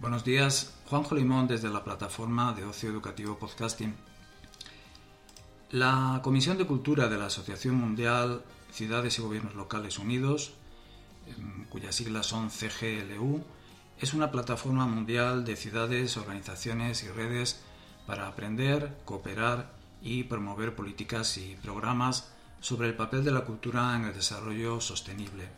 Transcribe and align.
Buenos 0.00 0.22
días, 0.22 0.74
Juanjo 0.88 1.16
Limón 1.16 1.48
desde 1.48 1.68
la 1.68 1.82
plataforma 1.82 2.52
de 2.52 2.64
ocio 2.64 2.88
educativo 2.88 3.36
podcasting. 3.36 3.96
La 5.72 6.20
Comisión 6.22 6.56
de 6.56 6.66
Cultura 6.66 7.08
de 7.08 7.18
la 7.18 7.26
Asociación 7.26 7.74
Mundial 7.74 8.44
Ciudades 8.70 9.18
y 9.18 9.22
Gobiernos 9.22 9.56
Locales 9.56 9.98
Unidos, 9.98 10.52
cuyas 11.68 11.96
siglas 11.96 12.26
son 12.26 12.48
CGLU, 12.48 13.42
es 13.98 14.14
una 14.14 14.30
plataforma 14.30 14.86
mundial 14.86 15.44
de 15.44 15.56
ciudades, 15.56 16.16
organizaciones 16.16 17.02
y 17.02 17.08
redes 17.08 17.60
para 18.06 18.28
aprender, 18.28 18.96
cooperar 19.04 19.72
y 20.00 20.22
promover 20.22 20.76
políticas 20.76 21.36
y 21.38 21.56
programas 21.60 22.30
sobre 22.60 22.86
el 22.86 22.94
papel 22.94 23.24
de 23.24 23.32
la 23.32 23.40
cultura 23.40 23.96
en 23.96 24.04
el 24.04 24.14
desarrollo 24.14 24.80
sostenible. 24.80 25.48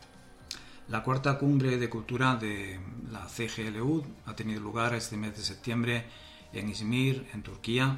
La 0.90 1.04
cuarta 1.04 1.38
cumbre 1.38 1.78
de 1.78 1.88
cultura 1.88 2.34
de 2.34 2.80
la 3.12 3.28
CGLU 3.28 4.04
ha 4.26 4.34
tenido 4.34 4.60
lugar 4.60 4.92
este 4.92 5.16
mes 5.16 5.36
de 5.36 5.44
septiembre 5.44 6.06
en 6.52 6.68
Izmir, 6.68 7.28
en 7.32 7.44
Turquía, 7.44 7.96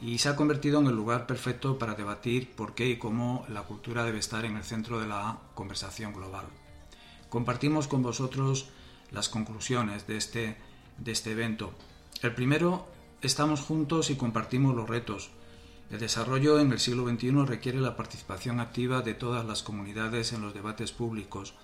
y 0.00 0.18
se 0.18 0.28
ha 0.28 0.36
convertido 0.36 0.78
en 0.78 0.86
el 0.86 0.94
lugar 0.94 1.26
perfecto 1.26 1.76
para 1.76 1.96
debatir 1.96 2.52
por 2.54 2.76
qué 2.76 2.88
y 2.88 2.98
cómo 2.98 3.44
la 3.48 3.62
cultura 3.62 4.04
debe 4.04 4.20
estar 4.20 4.44
en 4.44 4.56
el 4.56 4.62
centro 4.62 5.00
de 5.00 5.08
la 5.08 5.38
conversación 5.56 6.12
global. 6.12 6.46
Compartimos 7.28 7.88
con 7.88 8.00
vosotros 8.00 8.68
las 9.10 9.28
conclusiones 9.28 10.06
de 10.06 10.16
este, 10.16 10.56
de 10.98 11.10
este 11.10 11.32
evento. 11.32 11.72
El 12.22 12.32
primero, 12.32 12.86
estamos 13.22 13.60
juntos 13.60 14.08
y 14.08 14.14
compartimos 14.14 14.76
los 14.76 14.88
retos. 14.88 15.30
El 15.90 15.98
desarrollo 15.98 16.60
en 16.60 16.70
el 16.70 16.78
siglo 16.78 17.08
XXI 17.08 17.44
requiere 17.44 17.80
la 17.80 17.96
participación 17.96 18.60
activa 18.60 19.02
de 19.02 19.14
todas 19.14 19.44
las 19.44 19.64
comunidades 19.64 20.32
en 20.32 20.42
los 20.42 20.54
debates 20.54 20.92
públicos, 20.92 21.54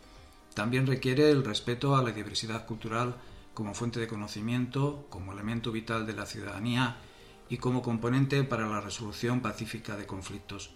también 0.56 0.86
requiere 0.86 1.30
el 1.30 1.44
respeto 1.44 1.96
a 1.96 2.02
la 2.02 2.12
diversidad 2.12 2.64
cultural 2.64 3.14
como 3.52 3.74
fuente 3.74 4.00
de 4.00 4.08
conocimiento, 4.08 5.06
como 5.10 5.34
elemento 5.34 5.70
vital 5.70 6.06
de 6.06 6.14
la 6.14 6.24
ciudadanía 6.24 6.96
y 7.50 7.58
como 7.58 7.82
componente 7.82 8.42
para 8.42 8.66
la 8.66 8.80
resolución 8.80 9.42
pacífica 9.42 9.98
de 9.98 10.06
conflictos. 10.06 10.70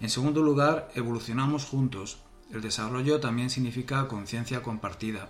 En 0.00 0.08
segundo 0.08 0.42
lugar, 0.42 0.90
evolucionamos 0.94 1.66
juntos. 1.66 2.20
El 2.50 2.62
desarrollo 2.62 3.20
también 3.20 3.50
significa 3.50 4.08
conciencia 4.08 4.62
compartida. 4.62 5.28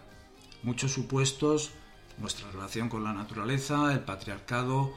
Muchos 0.63 0.93
supuestos, 0.93 1.73
nuestra 2.19 2.53
relación 2.53 2.89
con 2.89 3.03
la 3.03 3.13
naturaleza, 3.13 3.93
el 3.93 4.01
patriarcado, 4.01 4.93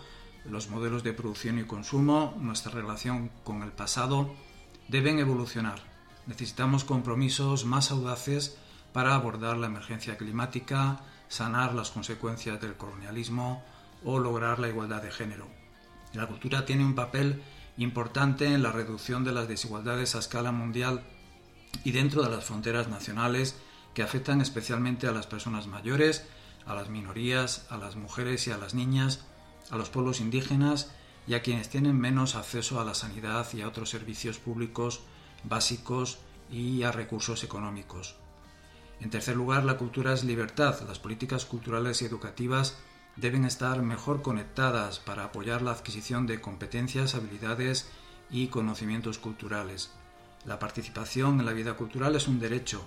los 0.48 0.70
modelos 0.70 1.02
de 1.02 1.14
producción 1.14 1.58
y 1.58 1.64
consumo, 1.64 2.38
nuestra 2.40 2.72
relación 2.72 3.32
con 3.44 3.64
el 3.64 3.72
pasado, 3.72 4.36
deben 4.90 5.18
evolucionar. 5.18 5.80
Necesitamos 6.28 6.84
compromisos 6.84 7.66
más 7.66 7.90
audaces 7.90 8.60
para 8.96 9.14
abordar 9.14 9.58
la 9.58 9.68
emergencia 9.68 10.16
climática, 10.16 11.02
sanar 11.28 11.74
las 11.74 11.92
consecuencias 11.92 12.62
del 12.62 12.78
colonialismo 12.78 13.62
o 14.06 14.20
lograr 14.20 14.58
la 14.58 14.70
igualdad 14.70 15.02
de 15.02 15.12
género. 15.12 15.50
La 16.14 16.28
cultura 16.28 16.66
tiene 16.66 16.86
un 16.86 16.96
papel 16.96 17.44
importante 17.76 18.46
en 18.46 18.64
la 18.64 18.72
reducción 18.72 19.26
de 19.26 19.34
las 19.34 19.50
desigualdades 19.50 20.16
a 20.16 20.20
escala 20.20 20.54
mundial 20.54 21.04
y 21.84 21.92
dentro 21.92 22.24
de 22.24 22.30
las 22.30 22.46
fronteras 22.46 22.88
nacionales 22.88 23.58
que 23.94 24.02
afectan 24.02 24.40
especialmente 24.40 25.08
a 25.08 25.12
las 25.12 25.28
personas 25.28 25.68
mayores, 25.68 26.26
a 26.66 26.74
las 26.74 26.88
minorías, 26.88 27.68
a 27.70 27.76
las 27.76 27.98
mujeres 27.98 28.48
y 28.48 28.52
a 28.52 28.58
las 28.58 28.76
niñas, 28.76 29.26
a 29.72 29.76
los 29.76 29.90
pueblos 29.90 30.22
indígenas 30.22 30.90
y 31.28 31.34
a 31.34 31.42
quienes 31.42 31.68
tienen 31.68 32.00
menos 32.00 32.36
acceso 32.36 32.80
a 32.80 32.86
la 32.86 32.94
sanidad 32.94 33.46
y 33.52 33.62
a 33.62 33.68
otros 33.68 33.90
servicios 33.90 34.40
públicos 34.40 35.02
básicos 35.44 36.20
y 36.50 36.84
a 36.84 36.94
recursos 36.94 37.44
económicos. 37.44 38.16
En 39.02 39.10
tercer 39.10 39.36
lugar, 39.36 39.64
la 39.66 39.78
cultura 39.78 40.14
es 40.14 40.24
libertad. 40.24 40.82
Las 40.88 41.00
políticas 41.00 41.46
culturales 41.46 42.02
y 42.02 42.06
educativas 42.06 42.78
deben 43.16 43.46
estar 43.46 43.82
mejor 43.82 44.22
conectadas 44.22 45.00
para 45.00 45.26
apoyar 45.26 45.62
la 45.62 45.72
adquisición 45.72 46.28
de 46.28 46.42
competencias, 46.42 47.16
habilidades 47.16 47.90
y 48.30 48.48
conocimientos 48.48 49.18
culturales. 49.18 49.92
La 50.46 50.60
participación 50.60 51.40
en 51.40 51.46
la 51.46 51.54
vida 51.54 51.76
cultural 51.76 52.16
es 52.16 52.28
un 52.28 52.40
derecho. 52.40 52.84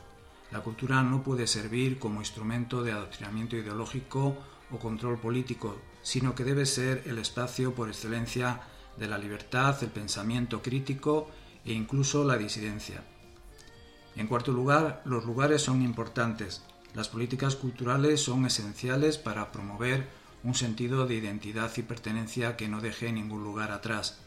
La 0.51 0.61
cultura 0.61 1.03
no 1.03 1.23
puede 1.23 1.47
servir 1.47 1.99
como 1.99 2.21
instrumento 2.21 2.83
de 2.83 2.93
adoctrinamiento 2.93 3.57
ideológico 3.57 4.37
o 4.71 4.79
control 4.79 5.19
político, 5.19 5.79
sino 6.03 6.35
que 6.35 6.45
debe 6.45 6.67
ser 6.67 7.03
el 7.07 7.19
espacio 7.19 7.75
por 7.75 7.89
excelencia 7.89 8.61
de 8.97 9.09
la 9.09 9.19
libertad, 9.19 9.77
el 9.83 9.91
pensamiento 9.91 10.63
crítico 10.63 11.31
e 11.65 11.73
incluso 11.73 12.25
la 12.25 12.37
disidencia. 12.37 13.03
En 14.17 14.27
cuarto 14.27 14.53
lugar, 14.53 15.03
los 15.05 15.25
lugares 15.25 15.63
son 15.63 15.83
importantes. 15.83 16.63
Las 16.95 17.09
políticas 17.09 17.57
culturales 17.57 18.23
son 18.23 18.47
esenciales 18.47 19.19
para 19.19 19.53
promover 19.53 20.09
un 20.45 20.55
sentido 20.55 21.07
de 21.07 21.15
identidad 21.15 21.71
y 21.77 21.83
pertenencia 21.83 22.57
que 22.57 22.69
no 22.69 22.81
deje 22.81 23.13
ningún 23.13 23.45
lugar 23.45 23.71
atrás. 23.71 24.19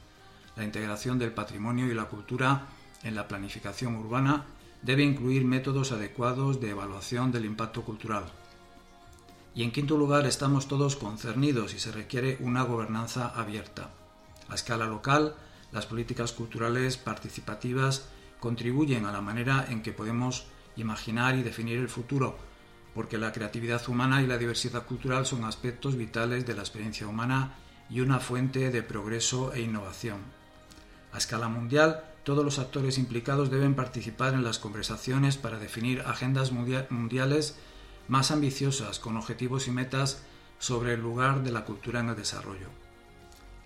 La 0.56 0.64
integración 0.64 1.18
del 1.20 1.34
patrimonio 1.34 1.88
y 1.88 1.94
la 1.94 2.06
cultura 2.06 2.68
en 3.03 3.16
la 3.16 3.28
planificación 3.28 3.96
urbana 3.96 4.46
debe 4.81 5.03
incluir 5.03 5.46
métodos 5.46 5.91
adecuados 5.91 6.59
de 6.59 6.72
evaluación 6.72 7.31
del 7.31 7.46
impacto 7.46 7.84
cultural. 7.84 8.25
Y 9.53 9.64
en 9.64 9.72
quinto 9.72 9.97
lugar, 9.97 10.25
estamos 10.25 10.68
todos 10.68 10.96
concernidos 10.96 11.74
y 11.74 11.80
se 11.80 11.91
requiere 11.91 12.38
una 12.40 12.64
gobernanza 12.64 13.28
abierta. 13.28 13.90
A 14.50 14.56
escala 14.56 14.86
local, 14.86 15.36
las 15.72 15.86
políticas 15.86 16.31
culturales 16.31 16.97
participativas 16.97 18.06
contribuyen 18.41 19.06
a 19.06 19.13
la 19.13 19.22
manera 19.22 19.68
en 19.69 19.81
que 19.81 19.94
podemos 19.94 20.47
imaginar 20.75 21.35
y 21.35 21.44
definir 21.44 21.78
el 21.78 21.88
futuro, 21.88 22.38
porque 22.94 23.18
la 23.18 23.31
creatividad 23.31 23.88
humana 23.88 24.22
y 24.22 24.28
la 24.28 24.38
diversidad 24.38 24.85
cultural 24.85 25.25
son 25.25 25.46
aspectos 25.46 25.96
vitales 25.96 26.46
de 26.46 26.56
la 26.56 26.62
experiencia 26.62 27.07
humana 27.07 27.56
y 27.90 28.02
una 28.02 28.19
fuente 28.19 28.72
de 28.72 28.84
progreso 28.84 29.53
e 29.53 29.62
innovación. 29.62 30.19
A 31.13 31.19
escala 31.19 31.50
mundial, 31.50 32.03
todos 32.24 32.44
los 32.44 32.57
actores 32.57 32.97
implicados 32.97 33.52
deben 33.52 33.75
participar 33.75 34.34
en 34.34 34.44
las 34.44 34.59
conversaciones 34.59 35.38
para 35.38 35.59
definir 35.59 36.02
agendas 36.02 36.52
mundiales 36.52 37.59
más 38.08 38.31
ambiciosas 38.31 39.00
con 39.00 39.18
objetivos 39.18 39.68
y 39.68 39.72
metas 39.72 40.23
sobre 40.58 40.94
el 40.94 41.02
lugar 41.02 41.44
de 41.44 41.52
la 41.52 41.63
cultura 41.63 42.00
en 42.00 42.09
el 42.09 42.16
desarrollo. 42.16 42.69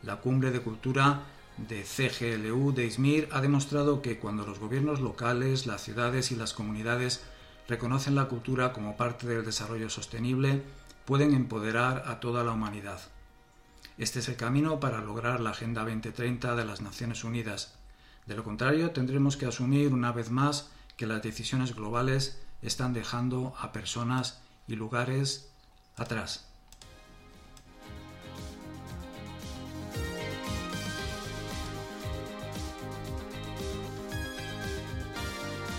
La 0.02 0.18
cumbre 0.18 0.52
de 0.52 0.60
cultura 0.60 1.24
de 1.58 1.84
CGLU 1.84 2.74
de 2.74 2.86
Izmir 2.86 3.30
ha 3.32 3.42
demostrado 3.42 4.02
que 4.02 4.20
cuando 4.20 4.46
los 4.46 4.60
gobiernos 4.60 5.00
locales, 5.00 5.66
las 5.66 5.84
ciudades 5.84 6.32
y 6.32 6.36
las 6.36 6.54
comunidades 6.54 7.24
reconocen 7.68 8.16
la 8.16 8.26
cultura 8.26 8.74
como 8.74 8.98
parte 8.98 9.28
del 9.28 9.46
desarrollo 9.46 9.90
sostenible, 9.90 10.62
pueden 11.06 11.34
empoderar 11.34 12.04
a 12.08 12.20
toda 12.20 12.44
la 12.44 12.52
humanidad. 12.52 13.00
Este 13.98 14.20
es 14.20 14.28
el 14.28 14.36
camino 14.36 14.80
para 14.80 15.00
lograr 15.00 15.40
la 15.40 15.52
Agenda 15.52 15.84
2030 15.84 16.56
de 16.56 16.66
las 16.66 16.82
Naciones 16.82 17.24
Unidas. 17.24 17.76
De 18.26 18.36
lo 18.36 18.44
contrario, 18.44 18.92
tendremos 18.92 19.38
que 19.38 19.46
asumir 19.46 19.94
una 19.94 20.12
vez 20.12 20.32
más 20.32 20.70
que 20.98 21.08
las 21.08 21.22
decisiones 21.22 21.76
globales 21.76 22.42
están 22.62 22.94
dejando 22.94 23.54
a 23.60 23.72
personas 23.72 24.42
y 24.68 24.76
lugares 24.76 25.50
atrás. 25.96 26.48